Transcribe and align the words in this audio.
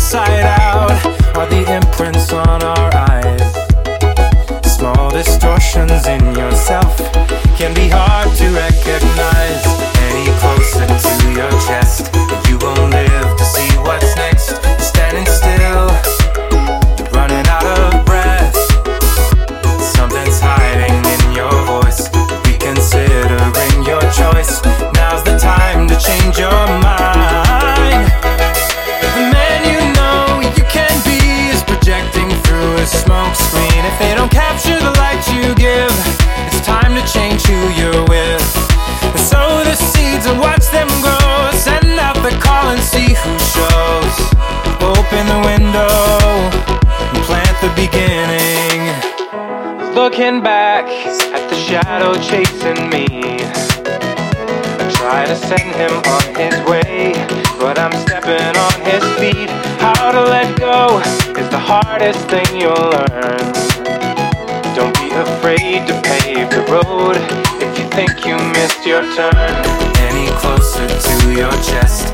inside 0.00 0.46
out 0.62 1.36
are 1.36 1.46
the 1.50 1.62
imprints 1.76 2.32
on 2.32 2.62
our 2.62 2.90
eyes. 3.10 3.52
Small 4.64 5.10
distortions 5.10 6.06
in 6.06 6.24
yourself 6.34 6.96
can 7.58 7.74
be 7.74 7.86
hard 7.86 8.34
to 8.38 8.46
recognize. 8.48 9.62
Any 10.08 10.24
closer 10.40 10.86
to 10.86 11.32
your 11.36 11.52
chest, 11.66 12.19
screen. 33.50 33.82
If 33.84 33.98
they 33.98 34.14
don't 34.14 34.30
capture 34.30 34.78
the 34.78 34.94
light 35.02 35.22
you 35.34 35.54
give, 35.58 35.90
it's 36.46 36.62
time 36.62 36.94
to 36.94 37.02
change 37.10 37.42
who 37.42 37.58
you're 37.74 38.04
with. 38.06 38.46
And 39.02 39.18
sow 39.18 39.64
the 39.66 39.74
seeds 39.74 40.26
and 40.26 40.38
watch 40.38 40.66
them 40.70 40.88
grow. 41.02 41.50
Send 41.58 41.98
out 41.98 42.18
the 42.22 42.34
call 42.38 42.70
and 42.70 42.82
see 42.82 43.10
who 43.10 43.32
shows. 43.54 44.14
Open 44.94 45.24
the 45.34 45.40
window 45.50 45.90
and 47.10 47.22
plant 47.26 47.56
the 47.64 47.72
beginning. 47.74 48.78
Looking 49.94 50.42
back 50.42 50.86
at 51.34 51.44
the 51.50 51.56
shadow 51.56 52.14
chasing 52.14 52.88
me. 52.94 53.06
I 54.78 54.84
try 54.94 55.26
to 55.26 55.36
send 55.36 55.74
him 55.82 55.94
on 56.16 56.24
his 56.38 56.56
way, 56.70 57.12
but 57.58 57.78
I'm 57.78 57.94
stepping 58.04 58.54
on 58.66 58.76
his 58.86 59.04
feet. 59.18 59.69
How 59.80 60.12
to 60.12 60.22
let 60.22 60.58
go 60.58 61.00
is 61.40 61.48
the 61.48 61.58
hardest 61.58 62.20
thing 62.28 62.44
you'll 62.60 62.90
learn. 62.96 63.46
Don't 64.76 64.94
be 65.00 65.08
afraid 65.10 65.86
to 65.88 65.94
pave 66.04 66.50
the 66.50 66.64
road 66.68 67.16
if 67.64 67.78
you 67.78 67.88
think 67.96 68.26
you 68.26 68.36
missed 68.52 68.86
your 68.86 69.02
turn. 69.16 69.56
Any 70.08 70.28
closer 70.36 70.86
to 70.86 71.32
your 71.32 71.52
chest, 71.62 72.12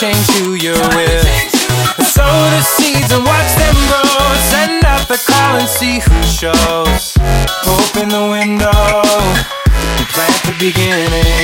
change 0.00 0.26
who 0.38 0.54
you're 0.54 0.74
with. 0.96 1.24
Sow 2.02 2.26
the 2.26 2.60
seeds 2.62 3.12
and 3.12 3.24
watch 3.24 3.54
them 3.54 3.74
grow. 3.86 4.34
Send 4.50 4.84
out 4.84 5.06
the 5.06 5.22
call 5.24 5.58
and 5.58 5.68
see 5.68 6.00
who 6.00 6.22
shows. 6.22 7.16
Open 7.66 8.08
the 8.08 8.26
window 8.28 8.70
and 8.70 10.08
plant 10.10 10.42
the 10.46 10.56
beginning. 10.58 11.43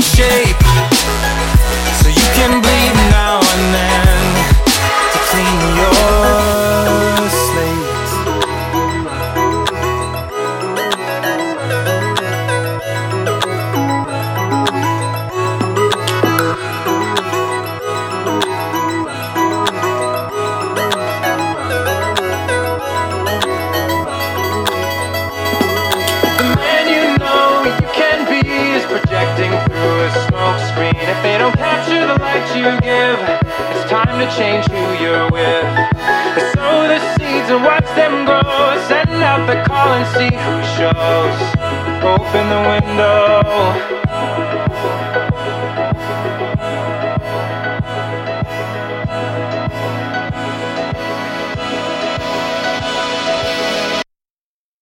Shape. 0.00 0.61
They 31.22 31.38
don't 31.38 31.54
capture 31.56 32.04
the 32.04 32.18
light 32.20 32.48
you 32.56 32.64
give, 32.80 33.18
it's 33.70 33.88
time 33.88 34.18
to 34.18 34.26
change 34.36 34.66
who 34.66 35.04
you're 35.04 35.30
with. 35.30 35.64
Sow 36.52 36.88
the 36.88 36.98
seeds 37.14 37.48
and 37.48 37.62
watch 37.62 37.86
them 37.94 38.24
grow. 38.24 38.42
Send 38.88 39.22
out 39.22 39.46
the 39.46 39.62
call 39.62 39.94
and 39.94 40.06
see 40.16 40.34
who 40.34 40.54
shows. 40.74 41.38
Open 42.02 42.48
the 42.48 42.62
window 42.68 44.01